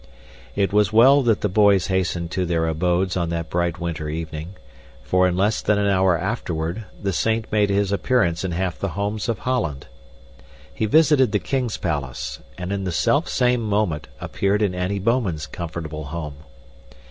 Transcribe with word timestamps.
It 0.55 0.73
was 0.73 0.91
well 0.91 1.21
that 1.21 1.41
the 1.41 1.47
boys 1.47 1.85
hastened 1.85 2.31
to 2.31 2.43
their 2.43 2.65
abodes 2.65 3.15
on 3.15 3.29
that 3.29 3.51
bright 3.51 3.79
winter 3.79 4.09
evening, 4.09 4.55
for 5.03 5.27
in 5.27 5.37
less 5.37 5.61
than 5.61 5.77
an 5.77 5.85
hour 5.85 6.17
afterward, 6.17 6.85
the 6.99 7.13
saint 7.13 7.51
made 7.51 7.69
his 7.69 7.91
appearance 7.91 8.43
in 8.43 8.51
half 8.53 8.79
the 8.79 8.87
homes 8.97 9.29
of 9.29 9.37
Holland. 9.37 9.85
He 10.73 10.87
visited 10.87 11.33
the 11.33 11.37
king's 11.37 11.77
palace 11.77 12.39
and 12.57 12.71
in 12.71 12.83
the 12.83 12.91
selfsame 12.91 13.57
moment 13.57 14.07
appeared 14.19 14.63
in 14.63 14.73
Annie 14.73 14.97
Bouman's 14.97 15.45
comfortable 15.45 16.05
home. 16.05 16.37